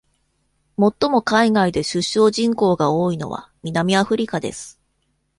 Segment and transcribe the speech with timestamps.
[0.79, 4.81] 最も海外で出生人口が多いのは南アフリカです。